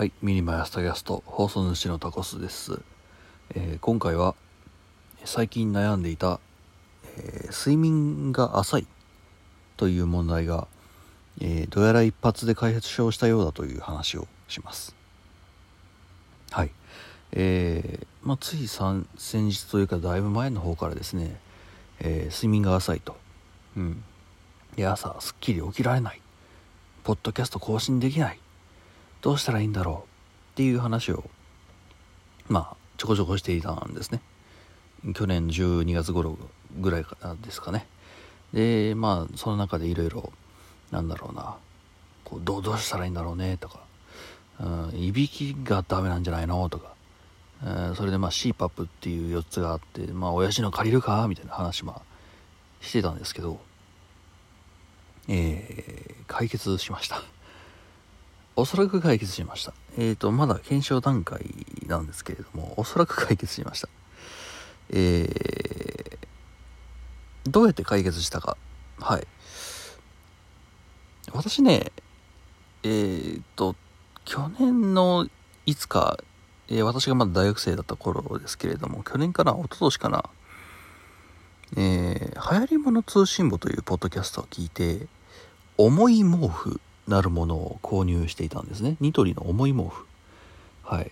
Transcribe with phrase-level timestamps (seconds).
[0.00, 2.80] はい、ミニマヤスタキャスト放送主のタコスです、
[3.54, 4.34] えー今回は
[5.26, 6.40] 最近悩んでいた、
[7.18, 8.86] えー睡眠が浅い
[9.76, 10.68] という問題が、
[11.42, 14.96] えーどうやら一発で開発症したようだという話をします。
[16.50, 16.70] はい。
[17.32, 21.38] えーまあ、つい先先日というかだいぶ前の方からですね、
[21.98, 23.18] え睡眠が浅いと。
[23.76, 24.02] うん。
[24.76, 26.22] で朝すっきり起きられない。
[27.04, 28.38] ポッドキャスト更新できない。
[29.22, 30.08] どうしたらいいんだろう
[30.52, 31.24] っていう話を
[32.48, 34.20] まあちょこちょこしていたんですね。
[35.14, 36.36] 去年12月頃
[36.78, 37.06] ぐらい
[37.42, 37.86] ですかね。
[38.52, 40.32] でまあその中でいろいろ
[40.90, 41.56] なんだろうな
[42.24, 43.80] こうどうどうしたらいいんだろうねとか、
[44.60, 46.94] うん、いびきがダメなんじゃないのとか、
[47.64, 52.02] うんそれでまあ CPAP っていう4つがあってまあ親父の借りるかみたいな話まあ
[52.80, 53.60] してたんですけど
[55.28, 57.22] えー解決しました。
[58.56, 59.72] おそらく解決しました。
[59.96, 61.44] えっ、と、まだ検証段階
[61.86, 63.88] なんですけれども、おそらく解決しました。
[64.90, 68.56] えー、どうやって解決したか。
[68.98, 69.26] はい。
[71.32, 71.92] 私ね、
[72.82, 73.76] えー、と、
[74.24, 75.28] 去年の
[75.66, 76.18] いつか、
[76.68, 80.24] えー私がまだ大学生だった頃ですけれども、去年かな、一昨年かな、
[81.76, 85.06] えー、流行り物通信簿というポッドキャストを聞いて、
[85.76, 86.80] 重い毛布
[87.10, 88.96] なるものを購入していたんですね。
[89.00, 90.06] ニトリの重い毛布。
[90.84, 91.10] はい。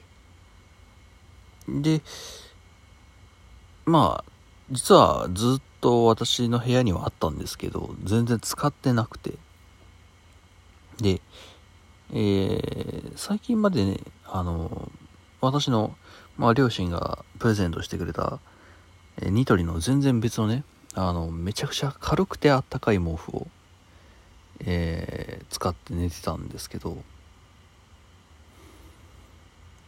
[1.69, 2.01] で、
[3.85, 4.33] まあ、
[4.71, 9.33] 実はずっと私の部屋にはあったんですけど、全然使ってなくて。
[11.01, 11.21] で、
[12.13, 14.93] えー最近までね、あの、
[15.41, 15.97] 私の、
[16.37, 18.39] まあ、両親がプレゼントしてくれた、
[19.21, 20.63] えニトリの全然別のね、
[20.95, 23.49] あの、めちゃくちゃ軽くてあったかい毛布を、
[24.61, 26.99] えー使って寝てたんですけど、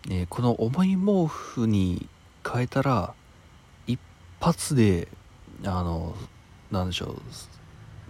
[0.08, 2.08] えーこの重い毛布に
[2.50, 3.14] 変えたら
[3.86, 4.00] 一
[4.40, 5.08] 発で
[5.64, 6.14] あの
[6.70, 7.20] なんでしょう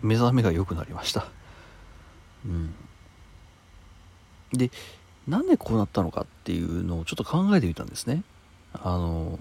[0.06, 1.26] 目覚めが良くなりました。
[2.46, 2.74] うん。
[4.52, 4.70] で
[5.26, 8.22] なんでこうなったのかっていうのをちょっと考えてみたんですね。
[8.72, 9.38] あの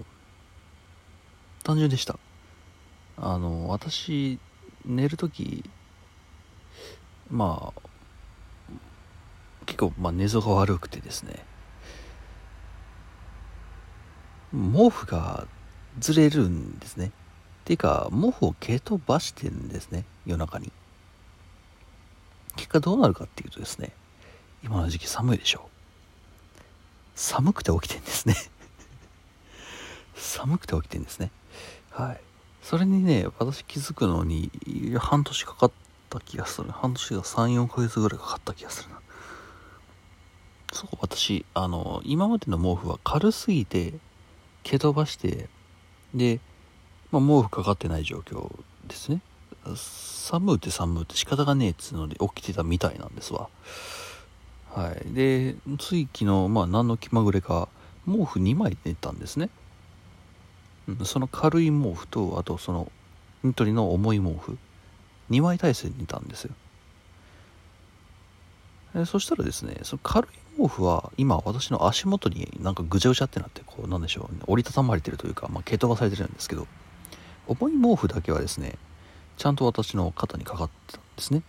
[1.62, 2.18] 単純でした。
[3.16, 4.38] あの私
[4.84, 5.68] 寝る時
[7.30, 7.80] まあ
[9.66, 11.44] 結構、まあ、寝相が悪くてですね。
[14.52, 15.46] 毛布が
[16.00, 17.06] ずれるんですね。
[17.06, 17.10] っ
[17.64, 20.72] ていうか毛布を蹴飛ばしてるんですね夜中に。
[22.56, 23.92] 結果どうなるかっていうとですね
[24.64, 25.68] 今の時期寒いでしょ。
[27.14, 28.34] 寒くて起きてんですね。
[30.16, 31.30] 寒くて起きてんですね。
[31.90, 32.20] はい。
[32.62, 34.50] それにね私気づくのに
[34.98, 36.70] 半年かかってた気がする。
[36.70, 39.00] 半年が34ヶ月ぐらいかかった気がするな。
[40.72, 43.94] そう私あの今までの毛布は軽すぎて
[44.62, 45.48] 蹴飛ばして
[46.14, 46.38] で、
[47.10, 48.50] まあ、毛布かかってない状況
[48.86, 49.20] ですね。
[49.74, 53.48] 寒うて寒うて仕方がねえっつうので起きてたみたいなんですわ。
[54.70, 55.12] はい。
[55.12, 57.68] でつい昨日まあ何の気まぐれか
[58.06, 59.50] 毛布2枚寝たんですね。
[60.88, 62.90] うんその軽い毛布とあとその
[63.42, 64.58] ニトリの重い毛布。
[65.30, 66.54] 2枚体制にいたんですよ。
[68.94, 76.66] えそしたらですねその軽い毛布は今私の足元になんかぐちゃぐちゃってなってこうなんでしょう、ね、折りたたまれてるというか、まあ、蹴飛ばされてるんですけど
[77.46, 78.74] 重い毛布だけはですね
[79.36, 81.42] ちゃんと私の肩にかかってたんですね。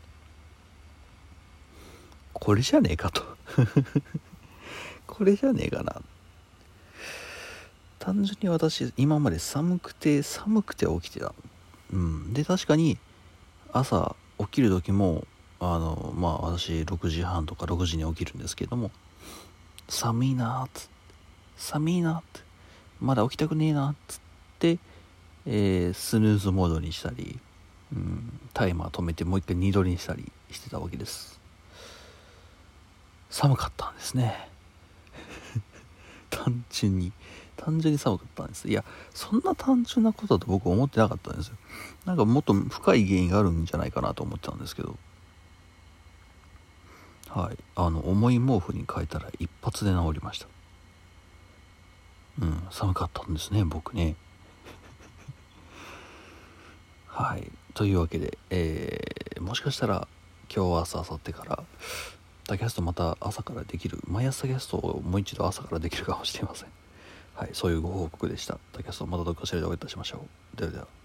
[2.34, 3.22] これじゃねえかと。
[5.06, 6.02] これじゃねえかな。
[8.00, 11.34] 単純に私今まで寒くて寒くて起きてた。
[11.92, 12.34] うん。
[12.34, 12.98] で確かに
[13.74, 15.26] 朝起きる時も
[15.60, 18.92] あのまあ私6時半とか6時に起きるんですけども
[19.88, 20.92] 寒いなーっつって
[21.58, 22.42] 寒いなって
[23.00, 24.20] まだ起きたくねえなっつっ
[24.60, 24.78] て、
[25.46, 27.40] えースヌーズモードにしたり、
[27.94, 31.40] うん、タイマー止めてもう一回二度にしたりしてたわけです。
[33.32, 34.50] 寒かったんですね。
[36.30, 37.12] 単純に。
[37.64, 38.68] 単純に寒かったんです。
[38.68, 41.56] いやそんな単純なことだと僕思ってなかったんですよ。
[42.06, 44.98] なんかもっと深い原因があるんじゃないかなと思ってたんですけど。
[47.30, 47.58] はい。
[47.76, 50.48] あの重い毛布に変えたら一発で治りました。
[52.42, 54.16] うん寒かったんですね僕ね。
[57.08, 57.52] はい。
[57.74, 60.08] というわけで、えーもしかしたら
[60.56, 61.64] 今日明日明後日から
[62.48, 66.70] tacast また朝からできる毎朝キャストをもう一度朝からできるかもしれません。
[67.36, 68.60] はいそういうご報告でした。
[68.74, 70.58] tacast またどっかしらでお会いいたしましょう。
[70.58, 71.01] ではでは。